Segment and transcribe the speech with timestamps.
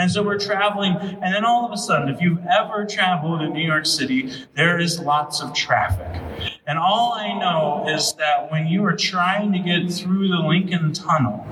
[0.00, 3.52] And so we're traveling, and then all of a sudden, if you've ever traveled in
[3.52, 6.08] New York City, there is lots of traffic.
[6.66, 10.94] And all I know is that when you are trying to get through the Lincoln
[10.94, 11.46] Tunnel,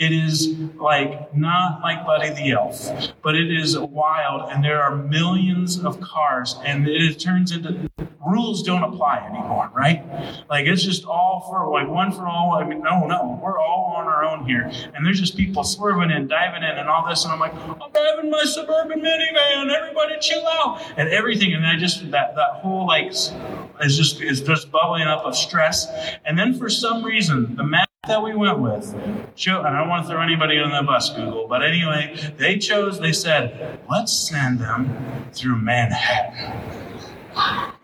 [0.00, 4.96] it is like not like Buddy the Elf, but it is wild, and there are
[4.96, 7.90] millions of cars, and it turns into
[8.26, 10.02] rules don't apply anymore, right?
[10.48, 12.52] Like it's just all for like one for all.
[12.54, 16.10] I mean, no, no, we're all on our own here, and there's just people swerving
[16.10, 19.70] and diving in and all this, and I'm like, I'm driving my suburban minivan.
[19.70, 24.40] Everybody chill out and everything, and I just that that whole like is just is
[24.40, 25.86] just bubbling up of stress,
[26.24, 30.06] and then for some reason the map that we went with, and I don't want
[30.06, 34.58] to throw anybody on the bus, Google, but anyway, they chose, they said, let's send
[34.58, 36.80] them through Manhattan.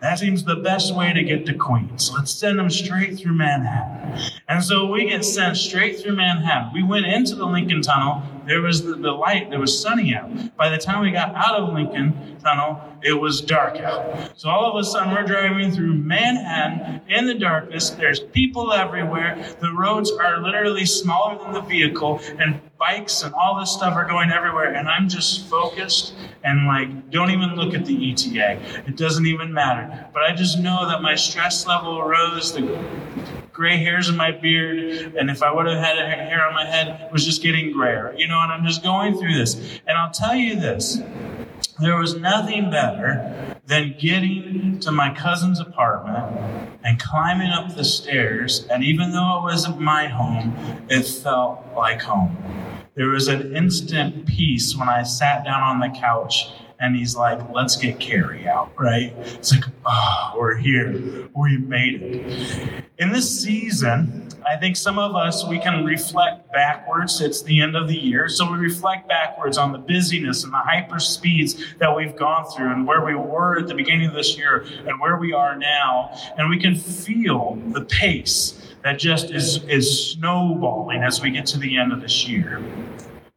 [0.01, 2.11] That seems the best way to get to Queens.
[2.11, 4.19] Let's send them straight through Manhattan.
[4.47, 6.71] And so we get sent straight through Manhattan.
[6.73, 8.23] We went into the Lincoln Tunnel.
[8.47, 10.55] There was the, the light, there was sunny out.
[10.57, 14.31] By the time we got out of Lincoln Tunnel, it was dark out.
[14.39, 17.89] So all of a sudden, we're driving through Manhattan in the darkness.
[17.89, 19.57] There's people everywhere.
[19.59, 24.07] The roads are literally smaller than the vehicle, and bikes and all this stuff are
[24.07, 24.73] going everywhere.
[24.75, 26.13] And I'm just focused
[26.45, 28.61] and like, don't even look at the ETA.
[28.87, 30.07] It doesn't even matter.
[30.13, 32.53] But I just know that my stress level rose.
[32.53, 32.79] The
[33.51, 36.65] gray hairs in my beard, and if I would have had a hair on my
[36.65, 38.13] head, it was just getting grayer.
[38.15, 39.81] You know, and I'm just going through this.
[39.87, 41.01] And I'll tell you this
[41.79, 48.65] there was nothing better than getting to my cousin's apartment and climbing up the stairs.
[48.71, 50.55] And even though it wasn't my home,
[50.89, 52.37] it felt like home.
[52.95, 56.47] There was an instant peace when I sat down on the couch
[56.79, 59.13] and he's like, let's get carry out, right?
[59.17, 61.27] It's like, oh, we're here.
[61.35, 62.83] We made it.
[62.97, 67.19] In this season, I think some of us, we can reflect backwards.
[67.19, 68.29] It's the end of the year.
[68.29, 72.71] So we reflect backwards on the busyness and the hyper speeds that we've gone through
[72.71, 76.11] and where we were at the beginning of this year and where we are now.
[76.37, 81.59] And we can feel the pace that just is, is snowballing as we get to
[81.59, 82.61] the end of this year.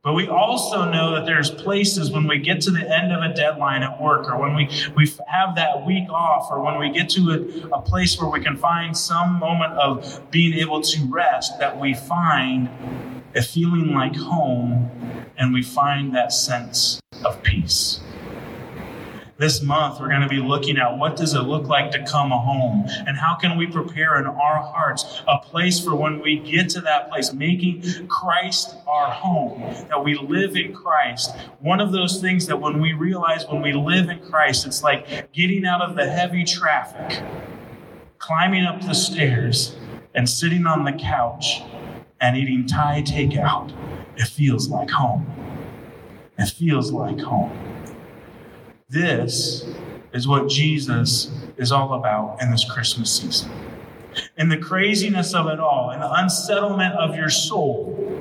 [0.02, 3.34] But we also know that there's places when we get to the end of a
[3.34, 7.10] deadline at work, or when we, we have that week off, or when we get
[7.10, 11.58] to a, a place where we can find some moment of being able to rest,
[11.58, 12.70] that we find
[13.34, 14.90] a feeling like home
[15.36, 18.00] and we find that sense of peace.
[19.40, 22.30] This month, we're going to be looking at what does it look like to come
[22.30, 26.68] home and how can we prepare in our hearts a place for when we get
[26.68, 31.34] to that place, making Christ our home, that we live in Christ.
[31.60, 35.32] One of those things that when we realize when we live in Christ, it's like
[35.32, 37.22] getting out of the heavy traffic,
[38.18, 39.74] climbing up the stairs,
[40.14, 41.62] and sitting on the couch
[42.20, 43.72] and eating Thai takeout.
[44.18, 45.24] It feels like home.
[46.36, 47.69] It feels like home.
[48.90, 49.64] This
[50.12, 53.48] is what Jesus is all about in this Christmas season.
[54.36, 58.20] In the craziness of it all, in the unsettlement of your soul,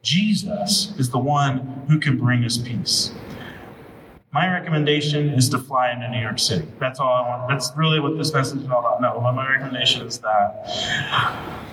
[0.00, 3.10] Jesus is the one who can bring us peace.
[4.32, 6.68] My recommendation is to fly into New York City.
[6.78, 7.48] That's all I want.
[7.48, 9.02] That's really what this message is all about.
[9.02, 11.66] No, my recommendation is that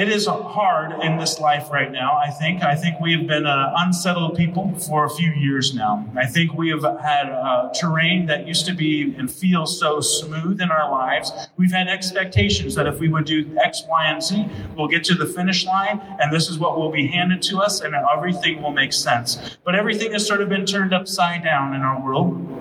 [0.00, 2.16] it is hard in this life right now.
[2.16, 2.64] I think.
[2.64, 6.08] I think we have been uh, unsettled people for a few years now.
[6.16, 10.62] I think we have had uh, terrain that used to be and feel so smooth
[10.62, 11.30] in our lives.
[11.58, 15.14] We've had expectations that if we would do X, Y, and Z, we'll get to
[15.14, 18.72] the finish line, and this is what will be handed to us, and everything will
[18.72, 19.58] make sense.
[19.64, 22.59] But everything has sort of been turned upside down in our world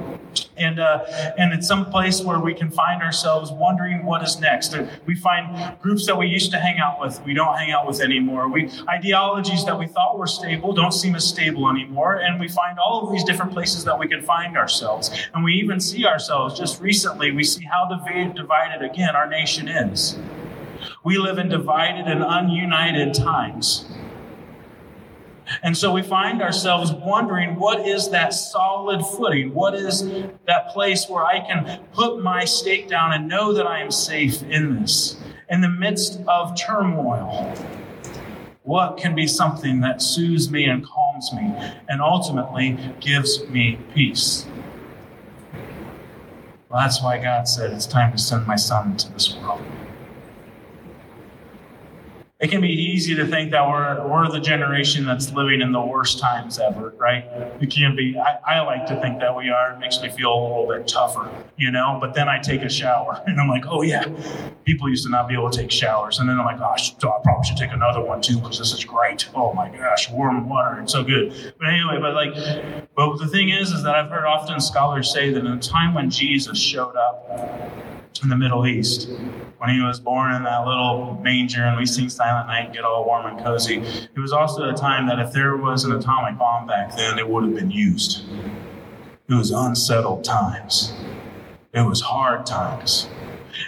[0.58, 1.06] and uh,
[1.38, 4.76] and it's some place where we can find ourselves wondering what is next.
[5.06, 8.02] We find groups that we used to hang out with, we don't hang out with
[8.02, 8.50] anymore.
[8.50, 12.78] We ideologies that we thought were stable don't seem as stable anymore, and we find
[12.80, 15.12] all of these different places that we can find ourselves.
[15.34, 16.58] And we even see ourselves.
[16.58, 20.18] Just recently, we see how divided again our nation is.
[21.04, 23.86] We live in divided and ununited times.
[25.64, 29.54] And so we find ourselves wondering what is that solid footing?
[29.54, 30.04] What is
[30.46, 34.44] that place where I can put my stake down and know that I am safe
[34.44, 35.18] in this?
[35.50, 37.54] In the midst of turmoil,
[38.64, 41.54] what can be something that soothes me and calms me
[41.88, 44.46] and ultimately gives me peace?
[46.70, 49.62] Well, that's why God said it's time to send my son into this world.
[52.40, 55.82] It can be easy to think that we're, we're the generation that's living in the
[55.82, 57.26] worst times ever, right?
[57.60, 58.18] It can be.
[58.18, 59.74] I, I like to think that we are.
[59.74, 61.98] It makes me feel a little bit tougher, you know?
[62.00, 64.06] But then I take a shower and I'm like, oh, yeah,
[64.64, 66.20] people used to not be able to take showers.
[66.20, 68.86] And then I'm like, oh, I, probably should take another one too because this is
[68.86, 69.28] great.
[69.36, 70.80] Oh my gosh, warm water.
[70.80, 71.54] It's so good.
[71.60, 72.36] But anyway, but like,
[72.96, 75.94] but the thing is, is that I've heard often scholars say that in a time
[75.94, 77.79] when Jesus showed up,
[78.22, 79.10] in the Middle East
[79.58, 82.84] when he was born in that little manger and we sing Silent Night and get
[82.84, 83.78] all warm and cozy.
[83.78, 87.28] It was also a time that if there was an atomic bomb back then, it
[87.28, 88.24] would have been used.
[89.28, 90.94] It was unsettled times.
[91.74, 93.08] It was hard times.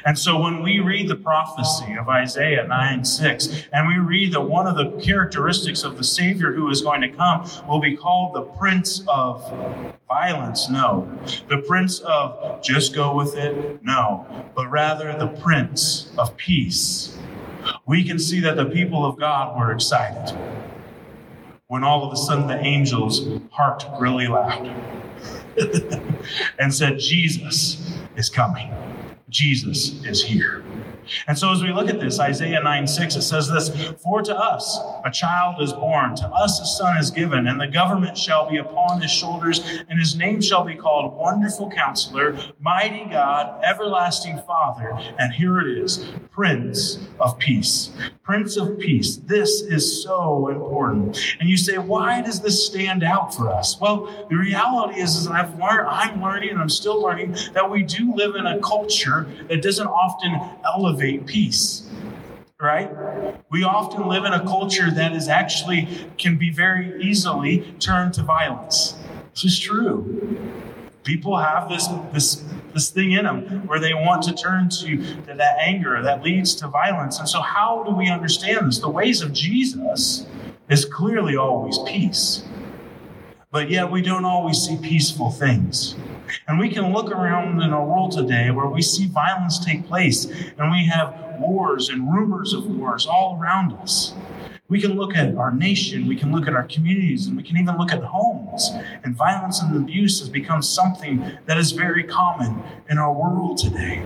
[0.06, 4.42] And so when we read the prophecy of Isaiah 9 6, and we read that
[4.42, 8.36] one of the characteristics of the Savior who is going to come will be called
[8.36, 9.42] the Prince of
[10.08, 11.10] Violence, no.
[11.48, 14.26] The Prince of just go with it, no.
[14.56, 17.18] But rather the Prince of Peace.
[17.86, 20.38] We can see that the people of God were excited
[21.72, 24.68] when all of a sudden the angels harked really loud
[26.60, 28.70] and said, Jesus is coming.
[29.32, 30.62] Jesus is here.
[31.28, 33.70] And so, as we look at this, Isaiah 9 6, it says this
[34.04, 37.68] For to us a child is born, to us a son is given, and the
[37.68, 43.10] government shall be upon his shoulders, and his name shall be called Wonderful Counselor, Mighty
[43.10, 44.92] God, Everlasting Father.
[45.20, 47.92] And here it is Prince of Peace.
[48.24, 49.18] Prince of Peace.
[49.18, 51.20] This is so important.
[51.40, 53.80] And you say, why does this stand out for us?
[53.80, 57.84] Well, the reality is, is I've learned, I'm learning, and I'm still learning that we
[57.84, 61.88] do live in a culture that doesn't often elevate cultivate peace
[62.60, 62.92] right?
[63.50, 65.88] We often live in a culture that is actually
[66.20, 69.00] can be very easily turned to violence.
[69.34, 70.38] This is true.
[71.04, 74.96] People have this this this thing in them where they want to turn to,
[75.26, 77.18] to that anger that leads to violence.
[77.18, 78.78] And so how do we understand this?
[78.78, 80.28] The ways of Jesus
[80.70, 82.44] is clearly always peace.
[83.50, 85.96] But yet we don't always see peaceful things.
[86.48, 90.26] And we can look around in our world today where we see violence take place
[90.58, 94.14] and we have wars and rumors of wars all around us.
[94.70, 97.58] We can look at our nation, we can look at our communities, and we can
[97.58, 98.70] even look at homes.
[99.04, 104.02] And violence and abuse has become something that is very common in our world today.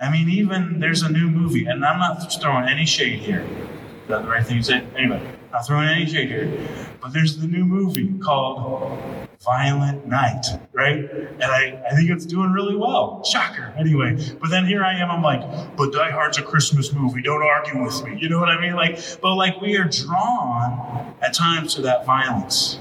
[0.00, 3.42] I mean, even there's a new movie, and I'm not throwing any shade here.
[3.42, 4.84] Is that the right thing to say?
[4.98, 5.22] Anyway,
[5.52, 6.52] not throwing any shade here.
[7.00, 8.98] But there's the new movie called
[9.44, 11.10] Violent Night, right?
[11.10, 13.22] And I, I think it's doing really well.
[13.24, 13.74] Shocker.
[13.76, 17.22] Anyway, but then here I am, I'm like, but Die Hard's a Christmas movie.
[17.22, 18.18] Don't argue with me.
[18.18, 18.74] You know what I mean?
[18.74, 22.78] Like, but like we are drawn at times to that violence.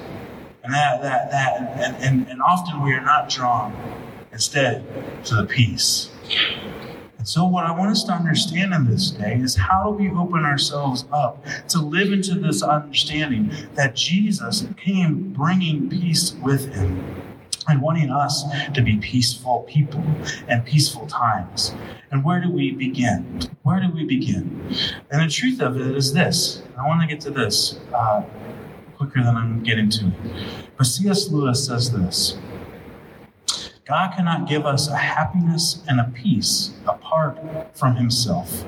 [0.63, 3.75] And that, that, that, and, and, and often we are not drawn
[4.31, 4.85] instead
[5.25, 6.09] to the peace.
[7.23, 10.43] So, what I want us to understand in this day is how do we open
[10.43, 17.23] ourselves up to live into this understanding that Jesus came bringing peace with him
[17.69, 18.43] and wanting us
[18.73, 20.03] to be peaceful people
[20.49, 21.73] and peaceful times.
[22.11, 23.41] And where do we begin?
[23.61, 24.75] Where do we begin?
[25.09, 28.23] And the truth of it is this I want to get to this uh,
[28.97, 30.13] quicker than I'm getting to it.
[30.77, 31.29] But C.S.
[31.29, 32.37] Lewis says this.
[33.85, 37.37] God cannot give us a happiness and a peace apart
[37.75, 38.63] from Himself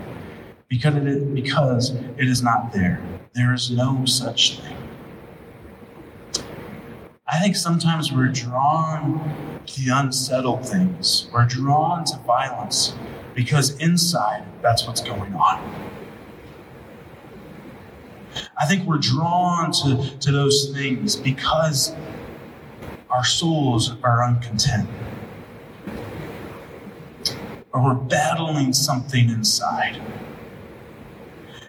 [0.67, 3.01] because it is, because it is not there.
[3.33, 4.75] There is no such thing.
[7.27, 11.29] I think sometimes we're drawn to the unsettled things.
[11.31, 12.93] We're drawn to violence
[13.33, 15.85] because inside that's what's going on.
[18.59, 21.95] I think we're drawn to, to those things because
[23.09, 24.89] our souls are uncontent
[27.75, 30.01] or we're battling something inside.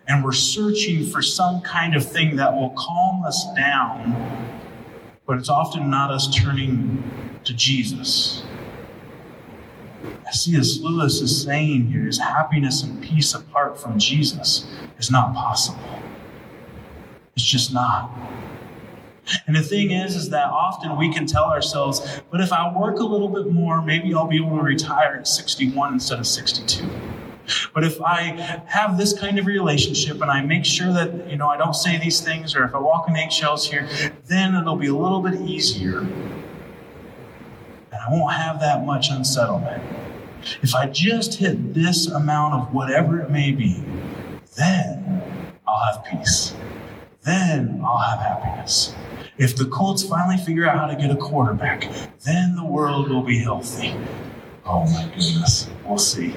[0.07, 4.15] And we're searching for some kind of thing that will calm us down,
[5.27, 7.03] but it's often not us turning
[7.43, 8.45] to Jesus.
[10.31, 10.79] C.S.
[10.81, 15.83] Lewis is saying here is happiness and peace apart from Jesus is not possible.
[17.35, 18.11] It's just not.
[19.47, 22.99] And the thing is, is that often we can tell ourselves, but if I work
[22.99, 26.89] a little bit more, maybe I'll be able to retire at 61 instead of 62.
[27.75, 31.49] But if I have this kind of relationship and I make sure that, you know,
[31.49, 33.89] I don't say these things or if I walk in eggshells here,
[34.27, 36.01] then it'll be a little bit easier.
[36.01, 36.11] And
[37.93, 39.83] I won't have that much unsettlement.
[40.63, 43.83] If I just hit this amount of whatever it may be,
[44.57, 45.23] then
[45.67, 46.55] I'll have peace.
[47.23, 48.95] Then I'll have happiness.
[49.39, 51.91] If the Colts finally figure out how to get a quarterback,
[52.25, 53.95] then the world will be healthy.
[54.65, 55.69] Oh my goodness.
[55.85, 56.35] We'll see.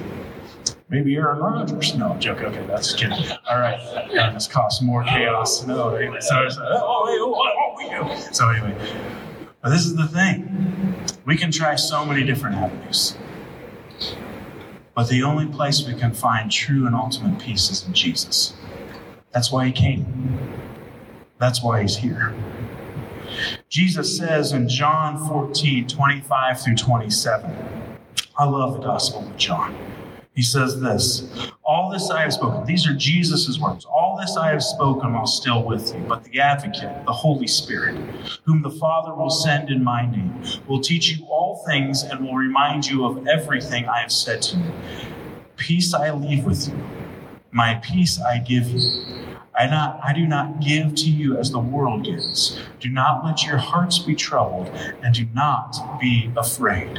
[0.90, 1.94] Maybe Aaron Rodgers.
[1.94, 2.42] No, joke.
[2.42, 3.12] Okay, that's kidding.
[3.48, 3.78] All right,
[4.12, 5.64] that just caused more chaos.
[5.64, 7.36] No, anyway, so like, oh,
[7.92, 8.76] oh, So anyway,
[9.62, 11.06] but this is the thing.
[11.24, 13.16] We can try so many different avenues.
[14.94, 18.52] But the only place we can find true and ultimate peace is in Jesus.
[19.30, 20.50] That's why he came.
[21.38, 22.34] That's why he's here.
[23.68, 27.56] Jesus says in John 14, 25 through 27.
[28.36, 29.76] I love the Gospel of John.
[30.34, 32.64] He says this All this I have spoken.
[32.64, 33.84] These are Jesus' words.
[33.84, 36.00] All this I have spoken while still with you.
[36.08, 37.96] But the advocate, the Holy Spirit,
[38.44, 42.36] whom the Father will send in my name, will teach you all things and will
[42.36, 44.72] remind you of everything I have said to you.
[45.56, 46.78] Peace I leave with you,
[47.50, 48.80] my peace I give you.
[49.60, 52.58] I, not, I do not give to you as the world gives.
[52.78, 54.68] Do not let your hearts be troubled,
[55.02, 56.98] and do not be afraid.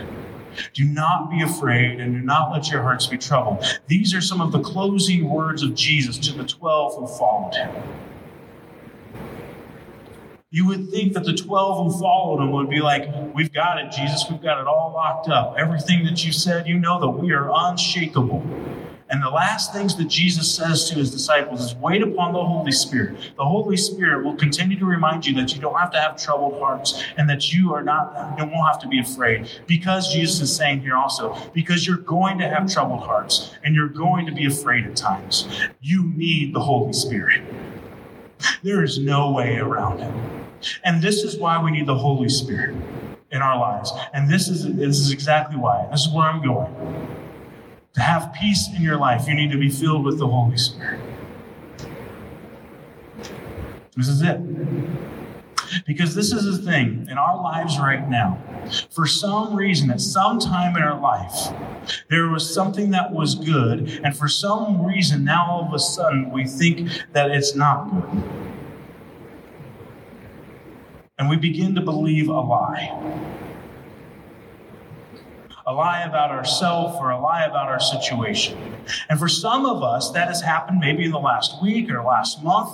[0.73, 3.65] Do not be afraid and do not let your hearts be troubled.
[3.87, 7.73] These are some of the closing words of Jesus to the 12 who followed him.
[10.51, 13.91] You would think that the 12 who followed him would be like, We've got it,
[13.91, 14.25] Jesus.
[14.29, 15.55] We've got it all locked up.
[15.57, 18.45] Everything that you said, you know that we are unshakable.
[19.11, 22.71] And the last things that Jesus says to his disciples is wait upon the Holy
[22.71, 23.17] Spirit.
[23.35, 26.57] The Holy Spirit will continue to remind you that you don't have to have troubled
[26.59, 29.49] hearts and that you are not, you won't have to be afraid.
[29.67, 33.89] Because Jesus is saying here also, because you're going to have troubled hearts and you're
[33.89, 35.45] going to be afraid at times.
[35.81, 37.43] You need the Holy Spirit.
[38.63, 40.13] There is no way around it.
[40.85, 42.77] And this is why we need the Holy Spirit
[43.31, 43.91] in our lives.
[44.13, 45.85] And this is, this is exactly why.
[45.91, 47.10] This is where I'm going.
[47.93, 51.01] To have peace in your life, you need to be filled with the Holy Spirit.
[53.97, 54.39] This is it.
[55.85, 58.41] Because this is the thing in our lives right now.
[58.89, 61.53] For some reason, at some time in our life,
[62.09, 66.31] there was something that was good, and for some reason, now all of a sudden,
[66.31, 68.23] we think that it's not good.
[71.17, 73.40] And we begin to believe a lie
[75.71, 78.57] a lie about ourselves or a lie about our situation.
[79.09, 82.43] And for some of us, that has happened maybe in the last week or last
[82.43, 82.69] month,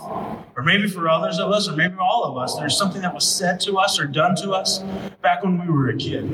[0.56, 3.26] or maybe for others of us, or maybe all of us, there's something that was
[3.26, 4.80] said to us or done to us
[5.22, 6.26] back when we were a kid.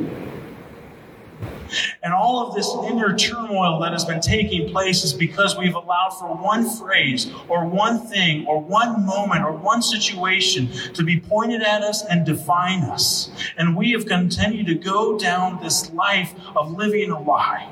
[2.01, 6.12] And all of this inner turmoil that has been taking place is because we've allowed
[6.20, 11.62] for one phrase or one thing or one moment or one situation to be pointed
[11.62, 13.32] at us and define us.
[13.58, 17.68] And we have continued to go down this life of living a lie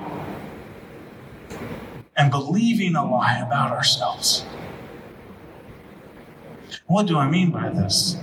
[2.15, 4.45] and believing a lie about ourselves.
[6.87, 8.17] What do I mean by this?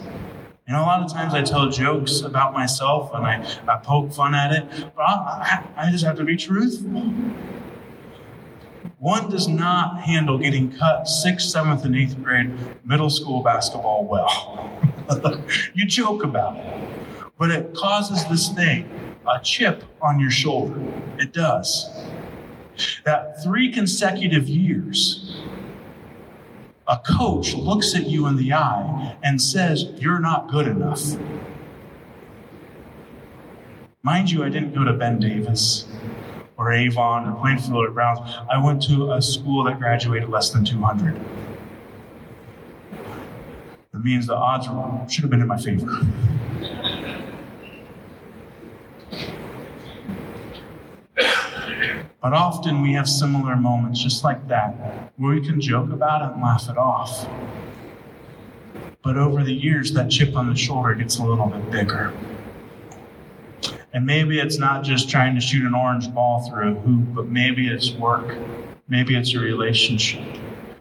[0.69, 4.13] You know, a lot of times I tell jokes about myself and I, I poke
[4.13, 7.11] fun at it, but I, I just have to be truthful.
[8.99, 12.53] One does not handle getting cut sixth, seventh, and eighth grade
[12.85, 14.71] middle school basketball well.
[15.75, 16.91] you joke about it,
[17.39, 20.79] but it causes this thing a chip on your shoulder.
[21.17, 21.89] It does.
[23.07, 25.28] That three consecutive years,
[26.89, 31.03] a coach looks at you in the eye and says, You're not good enough.
[34.03, 35.87] Mind you, I didn't go to Ben Davis
[36.57, 38.21] or Avon or Plainfield or Browns.
[38.51, 41.21] I went to a school that graduated less than 200.
[43.93, 44.67] That means the odds
[45.13, 46.07] should have been in my favor.
[52.21, 56.35] But often we have similar moments just like that, where we can joke about it
[56.35, 57.29] and laugh it off.
[59.03, 62.13] But over the years, that chip on the shoulder gets a little bit bigger.
[63.93, 67.29] And maybe it's not just trying to shoot an orange ball through a hoop, but
[67.29, 68.37] maybe it's work.
[68.89, 70.25] Maybe it's a relationship.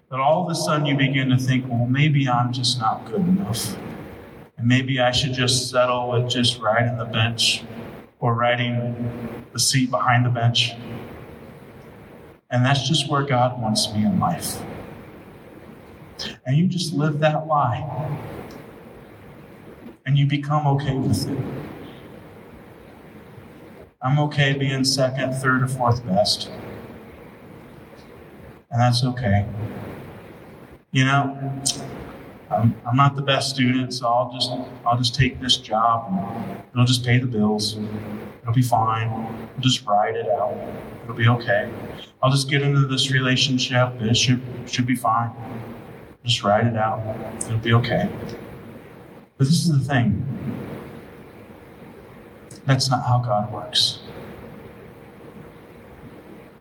[0.10, 3.22] That all of a sudden you begin to think, well, maybe I'm just not good
[3.22, 3.77] enough.
[4.58, 7.63] And maybe I should just settle with just riding the bench
[8.20, 10.74] or riding the seat behind the bench.
[12.50, 14.62] And that's just where God wants me in life.
[16.46, 18.18] And you just live that lie.
[20.06, 21.38] And you become okay with it.
[24.01, 26.50] I'm okay being second, third, or fourth best.
[28.72, 29.46] And that's okay.
[30.92, 31.62] You know,
[32.50, 34.51] I'm, I'm not the best student, so I'll just
[34.86, 37.77] I'll just take this job and it'll just pay the bills.
[38.42, 39.12] It'll be fine.
[39.12, 40.58] We'll just ride it out.
[41.04, 41.72] It'll be okay.
[42.24, 44.01] I'll just get into this relationship.
[44.01, 45.32] It should should be fine.
[46.24, 47.01] Just ride it out.
[47.44, 48.10] It'll be okay.
[49.38, 50.24] But this is the thing.
[52.66, 54.00] That's not how God works.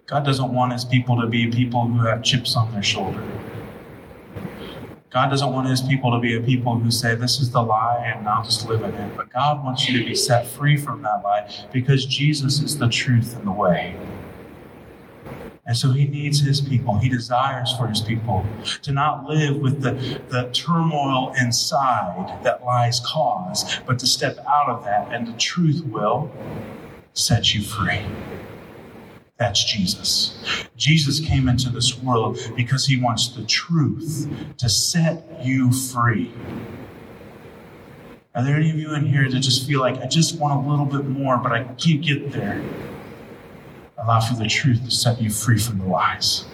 [0.06, 3.22] God doesn't want his people to be people who have chips on their shoulder.
[5.16, 8.04] God doesn't want his people to be a people who say, This is the lie
[8.04, 9.16] and I'll just live in it.
[9.16, 12.90] But God wants you to be set free from that lie because Jesus is the
[12.90, 13.96] truth and the way.
[15.64, 16.98] And so he needs his people.
[16.98, 18.44] He desires for his people
[18.82, 19.92] to not live with the,
[20.28, 25.82] the turmoil inside that lies cause, but to step out of that, and the truth
[25.86, 26.30] will
[27.14, 28.04] set you free.
[29.38, 30.38] That's Jesus.
[30.76, 36.32] Jesus came into this world because he wants the truth to set you free.
[38.34, 40.68] Are there any of you in here that just feel like I just want a
[40.68, 42.62] little bit more, but I can't get there?
[43.98, 46.44] Allow for the truth to set you free from the lies.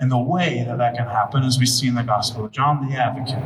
[0.00, 2.88] And the way that that can happen, as we see in the Gospel of John
[2.88, 3.42] the Advocate,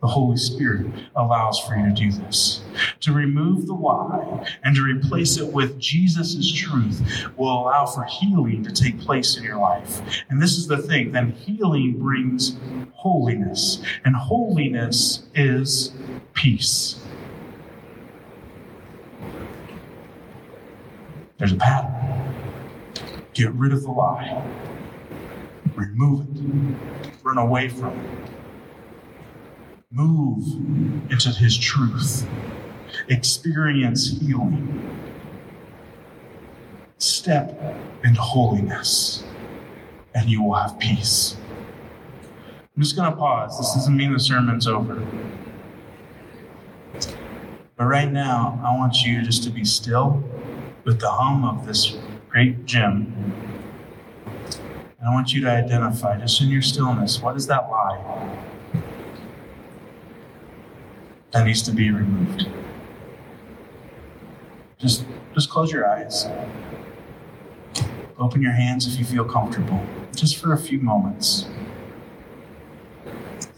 [0.00, 2.62] the Holy Spirit allows for you to do this.
[3.00, 7.02] To remove the lie and to replace it with Jesus' truth
[7.36, 10.00] will allow for healing to take place in your life.
[10.30, 12.56] And this is the thing then healing brings
[12.94, 15.92] holiness, and holiness is
[16.32, 17.00] peace.
[21.38, 21.96] There's a pattern.
[23.32, 24.44] Get rid of the lie,
[25.74, 26.76] remove it,
[27.22, 28.29] run away from it
[29.92, 30.46] Move
[31.10, 32.24] into His truth.
[33.08, 34.96] Experience healing.
[36.98, 37.60] Step
[38.04, 39.24] into holiness,
[40.14, 41.36] and you will have peace.
[42.76, 43.58] I'm just going to pause.
[43.58, 45.04] This doesn't mean the sermon's over.
[47.76, 50.22] But right now, I want you just to be still
[50.84, 51.96] with the hum of this
[52.28, 53.12] great gym.
[55.00, 58.46] And I want you to identify, just in your stillness, what is that lie?
[61.32, 62.48] That needs to be removed.
[64.78, 66.26] Just, just close your eyes.
[68.18, 69.84] Open your hands if you feel comfortable,
[70.14, 71.46] just for a few moments.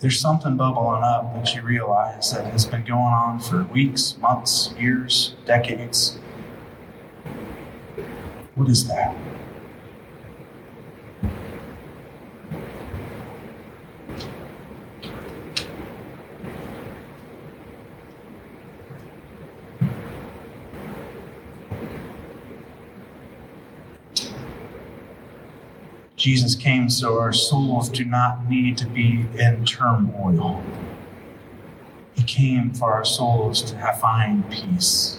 [0.00, 4.74] There's something bubbling up that you realize that has been going on for weeks, months,
[4.78, 6.18] years, decades.
[8.56, 9.16] What is that?
[26.22, 30.62] Jesus came so our souls do not need to be in turmoil.
[32.14, 35.18] He came for our souls to find peace.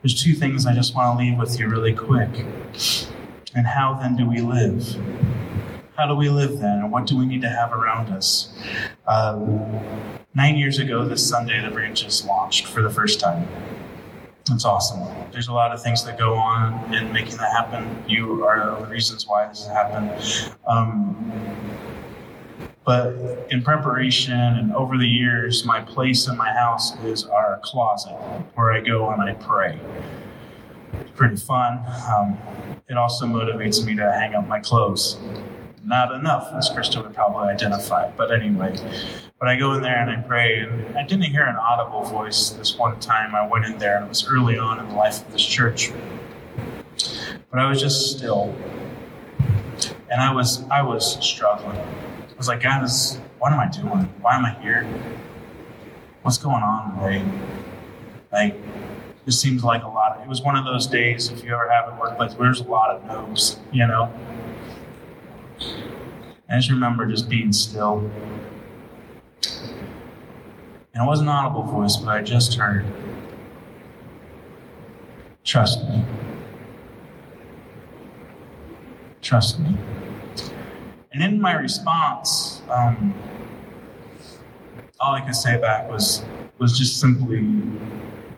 [0.00, 2.30] There's two things I just want to leave with you really quick.
[3.54, 4.96] And how then do we live?
[5.94, 6.78] How do we live then?
[6.78, 8.54] And what do we need to have around us?
[9.06, 9.80] Um,
[10.34, 13.46] nine years ago, this Sunday, the branches launched for the first time.
[14.50, 15.00] It's awesome.
[15.30, 18.04] There's a lot of things that go on in making that happen.
[18.08, 20.56] You are the reasons why this has happened.
[20.66, 21.32] Um,
[22.84, 23.14] but
[23.50, 28.14] in preparation and over the years, my place in my house is our closet
[28.54, 29.78] where I go and I pray.
[30.94, 31.84] It's pretty fun.
[32.16, 32.38] Um,
[32.88, 35.18] it also motivates me to hang up my clothes.
[35.84, 38.10] Not enough, as Krista would probably identify.
[38.10, 38.74] But anyway,
[39.38, 42.50] but I go in there and I pray, and I didn't hear an audible voice
[42.50, 43.34] this one time.
[43.34, 45.92] I went in there, and it was early on in the life of this church.
[47.50, 48.54] But I was just still,
[50.10, 51.78] and I was I was struggling.
[51.78, 54.12] I was like, God, this, what am I doing?
[54.20, 54.84] Why am I here?
[56.22, 57.24] What's going on today?
[58.32, 58.56] Like,
[59.24, 60.16] it seems like a lot.
[60.16, 61.30] Of, it was one of those days.
[61.30, 64.12] If you ever have a workplace, where there's a lot of no's, you know.
[66.50, 68.10] I just remember just being still
[69.44, 72.84] and it wasn't an audible voice, but I just heard,
[75.48, 76.04] Trust me.
[79.22, 79.74] Trust me.
[81.12, 83.14] And in my response, um,
[85.00, 86.22] all I could say back was,
[86.58, 87.48] was just simply,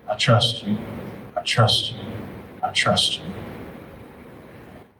[0.09, 0.79] I trust you.
[1.37, 1.99] I trust you.
[2.63, 3.25] I trust you.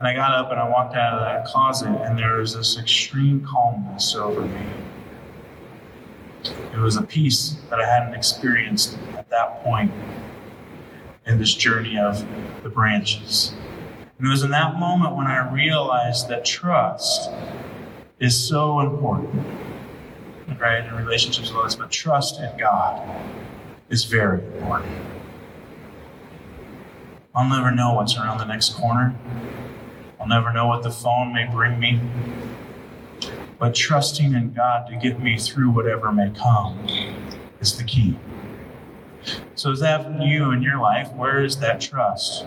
[0.01, 2.77] And I got up and I walked out of that closet, and there was this
[2.77, 4.67] extreme calmness over me.
[6.73, 9.93] It was a peace that I hadn't experienced at that point
[11.27, 12.25] in this journey of
[12.63, 13.53] the branches.
[14.19, 17.31] And it was in that moment when I realized that trust
[18.19, 19.47] is so important,
[20.59, 23.09] right, in relationships with others, but trust in God
[23.89, 24.93] is very important.
[27.35, 29.15] I'll never know what's around the next corner.
[30.21, 32.01] I'll never know what the phone may bring me
[33.61, 36.87] but trusting in God to get me through whatever may come
[37.61, 38.17] is the key.
[39.55, 41.13] So, is that you in your life?
[41.13, 42.47] Where is that trust?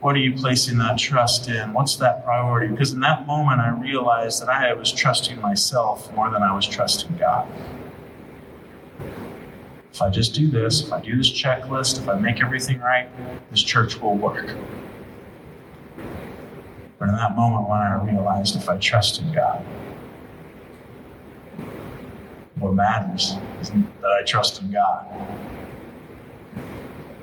[0.00, 1.72] What are you placing that trust in?
[1.72, 2.70] What's that priority?
[2.70, 6.66] Because in that moment, I realized that I was trusting myself more than I was
[6.66, 7.48] trusting God.
[9.90, 13.08] If I just do this, if I do this checklist, if I make everything right,
[13.50, 14.54] this church will work.
[16.98, 19.64] But in that moment when I realized if I trust in God,
[22.64, 25.06] what matters is that I trust in God.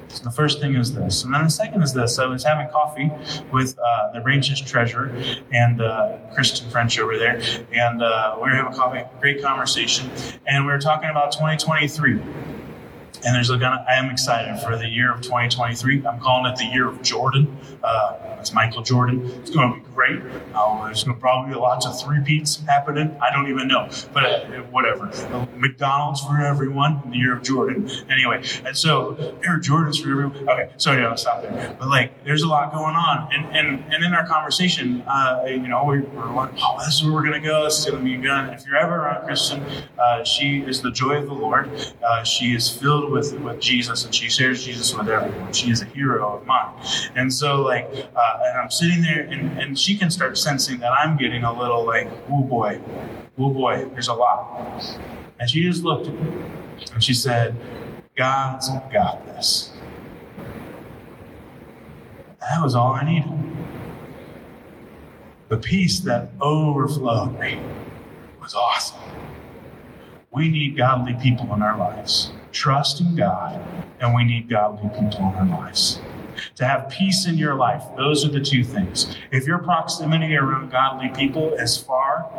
[0.09, 1.23] So the first thing is this.
[1.23, 2.19] And then the second is this.
[2.19, 3.09] I was having coffee
[3.51, 5.15] with uh, the branch's treasurer
[5.53, 7.41] and uh, Kristen French over there.
[7.71, 10.11] And uh, we were having coffee, great conversation.
[10.45, 12.19] And we were talking about 2023.
[13.23, 16.05] And there's a gonna, I am excited for the year of 2023.
[16.05, 17.55] I'm calling it the year of Jordan.
[17.83, 19.25] Uh, it's Michael Jordan.
[19.41, 20.21] It's going to be great.
[20.53, 23.15] Uh, there's probably be lots of three peats happening.
[23.21, 25.11] I don't even know, but uh, whatever.
[25.55, 27.89] McDonald's for everyone in the year of Jordan.
[28.09, 30.49] Anyway, and so Air Jordan's for everyone.
[30.49, 31.75] Okay, so yeah, I'll stop there.
[31.79, 35.67] But like, there's a lot going on, and and, and in our conversation, uh, you
[35.67, 37.63] know, we, are like, oh, this is where we're to go.
[37.63, 38.49] This is to be good.
[38.53, 39.63] If you're ever around Kristen,
[39.99, 41.69] uh, she is the joy of the Lord.
[42.03, 45.53] Uh, she is filled with with Jesus, and she shares Jesus with everyone.
[45.53, 46.73] She is a hero of mine,
[47.15, 47.89] and so like.
[48.15, 51.57] Uh, and I'm sitting there, and, and she can start sensing that I'm getting a
[51.57, 52.81] little like, oh boy,
[53.37, 54.97] oh boy, there's a lot.
[55.39, 56.43] And she just looked at me,
[56.93, 57.55] and she said,
[58.15, 59.71] God's got this.
[62.39, 63.31] That was all I needed.
[65.49, 67.59] The peace that overflowed me
[68.41, 68.99] was awesome.
[70.31, 72.31] We need godly people in our lives.
[72.51, 73.61] Trust in God,
[73.99, 75.99] and we need godly people in our lives
[76.55, 77.83] to have peace in your life.
[77.97, 79.15] Those are the two things.
[79.31, 82.29] If your proximity around godly people is far,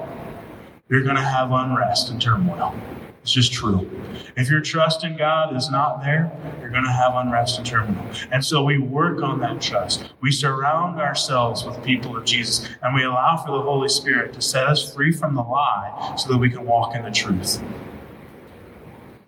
[0.89, 2.75] you're going to have unrest and turmoil.
[3.23, 3.89] It's just true.
[4.37, 8.05] If your trust in God is not there, you're going to have unrest and turmoil.
[8.33, 10.13] And so we work on that trust.
[10.21, 14.43] We surround ourselves with people of Jesus, and we allow for the Holy Spirit to
[14.43, 17.63] set us free from the lie so that we can walk in the truth,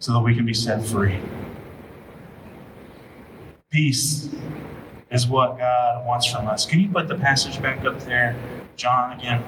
[0.01, 1.21] so that we can be set free.
[3.75, 4.29] Peace
[5.11, 6.65] is what God wants from us.
[6.65, 8.37] Can you put the passage back up there,
[8.77, 9.43] John, again?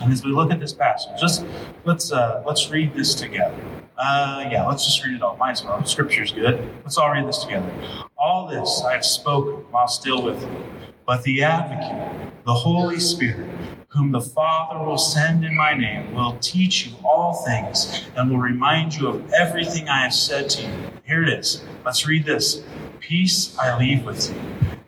[0.00, 1.44] And as we look at this passage, just
[1.84, 3.60] let's uh, let's read this together.
[3.98, 5.36] Uh, yeah, let's just read it all.
[5.36, 5.84] Might as well.
[5.84, 6.72] Scripture's good.
[6.84, 7.68] Let's all read this together.
[8.16, 10.64] All this I have spoken while still with you,
[11.04, 13.50] but the Advocate, the Holy Spirit,
[13.88, 18.38] whom the Father will send in my name, will teach you all things and will
[18.38, 20.72] remind you of everything I have said to you.
[21.02, 21.64] Here it is.
[21.84, 22.62] Let's read this.
[23.02, 24.40] Peace I leave with you,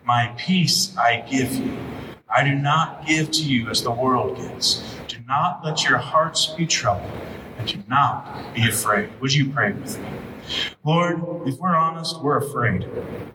[0.05, 1.77] my peace I give you.
[2.29, 4.85] I do not give to you as the world gives.
[5.09, 7.11] Do not let your hearts be troubled,
[7.59, 9.11] and do not be afraid.
[9.21, 10.09] Would you pray with me?
[10.85, 11.17] Lord,
[11.49, 12.89] if we're honest, we're afraid.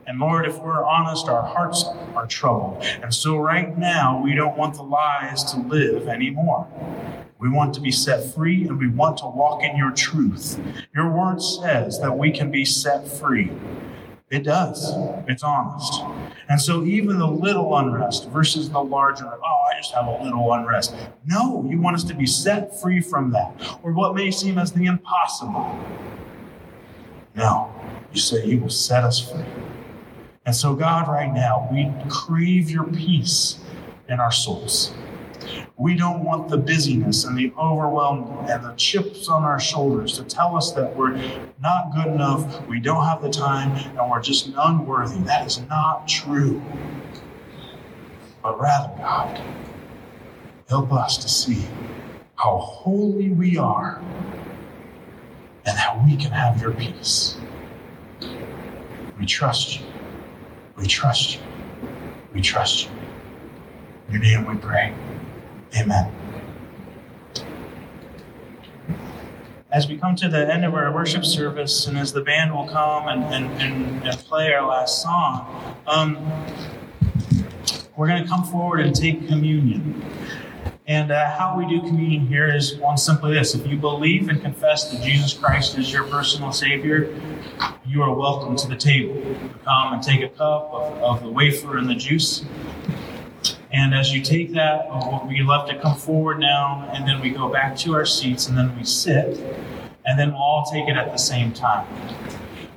[0.07, 1.83] And Lord, if we're honest, our hearts
[2.15, 2.81] are troubled.
[3.03, 6.65] And so right now, we don't want the lies to live anymore.
[7.37, 10.57] We want to be set free and we want to walk in your truth.
[10.95, 13.51] Your word says that we can be set free.
[14.29, 14.93] It does.
[15.27, 16.01] It's honest.
[16.49, 20.53] And so even the little unrest versus the larger, oh, I just have a little
[20.53, 20.93] unrest.
[21.25, 24.71] No, you want us to be set free from that, or what may seem as
[24.71, 25.79] the impossible.
[27.35, 27.73] No,
[28.13, 29.45] you say you will set us free.
[30.45, 33.59] And so, God, right now, we crave your peace
[34.07, 34.93] in our souls.
[35.79, 40.25] We don't want the busyness and the overwhelm and the chips on our shoulders to
[40.25, 41.15] tell us that we're
[41.61, 45.17] not good enough, we don't have the time, and we're just unworthy.
[45.19, 46.61] That is not true.
[48.43, 49.41] But rather, God,
[50.67, 51.65] help us to see
[52.35, 54.01] how holy we are
[55.65, 57.37] and that we can have your peace.
[59.17, 59.85] We trust you.
[60.75, 61.41] We trust you.
[62.33, 62.91] We trust you.
[64.09, 64.93] In your name we pray.
[65.75, 66.11] Amen.
[69.71, 72.67] As we come to the end of our worship service, and as the band will
[72.67, 76.17] come and, and, and, and play our last song, um,
[77.95, 80.03] we're going to come forward and take communion.
[80.87, 84.41] And uh, how we do communion here is one simply this if you believe and
[84.41, 87.15] confess that Jesus Christ is your personal Savior,
[87.85, 89.21] you are welcome to the table.
[89.63, 92.43] Come and take a cup of, of the wafer and the juice.
[93.71, 94.87] And as you take that,
[95.27, 98.57] we love to come forward now, and then we go back to our seats, and
[98.57, 99.39] then we sit,
[100.05, 101.85] and then we'll all take it at the same time.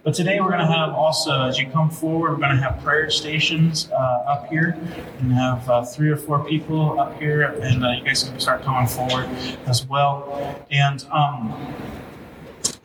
[0.05, 2.83] But today we're going to have also, as you come forward, we're going to have
[2.83, 3.95] prayer stations uh,
[4.27, 4.77] up here
[5.21, 8.63] and have uh, three or four people up here, and uh, you guys can start
[8.63, 9.27] coming forward
[9.67, 10.61] as well.
[10.71, 11.55] And um,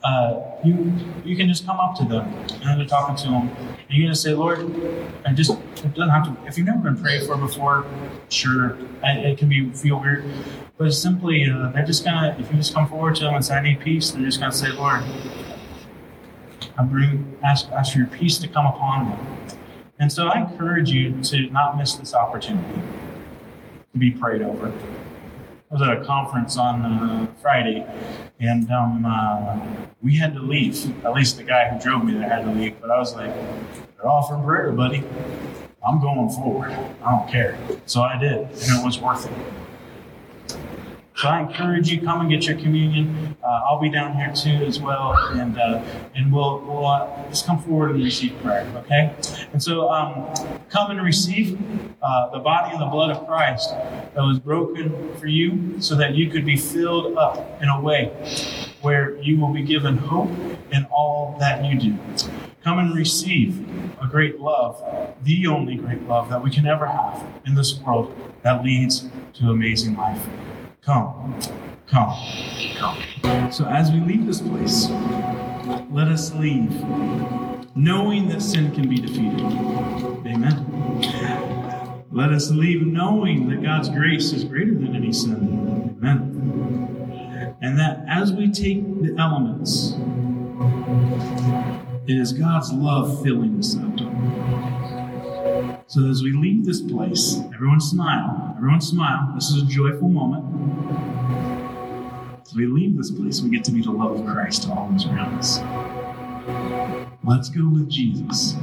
[0.08, 0.94] uh, you
[1.26, 2.26] you can just come up to them
[2.64, 3.52] and they're talking to them.
[3.90, 4.60] You're gonna say, Lord,
[5.26, 6.48] and just it doesn't have to.
[6.48, 7.86] If you've never been prayed for before,
[8.30, 10.24] sure, it, it can be feel weird,
[10.78, 12.38] but simply uh, they're just gonna.
[12.40, 14.54] If you just come forward to them and say, I need peace, they're just gonna
[14.54, 15.04] say, Lord,
[16.78, 19.38] I bring ask ask for your peace to come upon them.
[20.00, 22.82] And so I encourage you to not miss this opportunity
[23.92, 24.72] to be prayed over.
[25.70, 27.86] I was at a conference on uh, Friday,
[28.40, 29.60] and um, uh,
[30.02, 31.06] we had to leave.
[31.06, 32.80] At least the guy who drove me there had to leave.
[32.80, 33.34] But I was like,
[33.98, 35.04] "They're offering prayer, buddy.
[35.86, 36.72] I'm going forward.
[37.04, 39.34] I don't care." So I did, and it was worth it.
[41.18, 43.36] So I encourage you, come and get your communion.
[43.44, 45.82] Uh, I'll be down here too as well, and uh,
[46.14, 49.16] and we'll we'll uh, just come forward and receive prayer, okay?
[49.52, 50.32] And so um,
[50.70, 51.60] come and receive
[52.04, 56.14] uh, the body and the blood of Christ that was broken for you, so that
[56.14, 58.14] you could be filled up in a way
[58.84, 60.30] where you will be given hope
[60.72, 61.98] in all that you do.
[62.64, 63.68] Come and receive
[64.00, 64.84] a great love,
[65.24, 69.50] the only great love that we can ever have in this world that leads to
[69.50, 70.24] amazing life.
[70.88, 71.38] Come,
[71.88, 72.16] come,
[72.78, 73.52] come.
[73.52, 74.88] So as we leave this place,
[75.92, 76.72] let us leave
[77.76, 79.42] knowing that sin can be defeated.
[80.26, 82.06] Amen.
[82.10, 85.98] Let us leave knowing that God's grace is greater than any sin.
[86.02, 87.58] Amen.
[87.62, 89.92] And that as we take the elements,
[92.08, 94.00] it is God's love filling us up.
[95.90, 98.54] So as we leave this place, everyone smile.
[98.58, 99.32] Everyone smile.
[99.36, 100.44] This is a joyful moment.
[102.46, 104.90] As we leave this place, we get to be the love of Christ to all
[104.90, 105.60] those around us.
[107.24, 108.56] Let's go with Jesus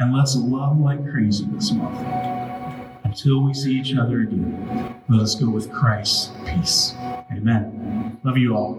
[0.00, 1.96] and let's love like crazy this month.
[3.04, 6.92] Until we see each other again, let us go with Christ's peace.
[7.30, 8.18] Amen.
[8.24, 8.74] Love you all.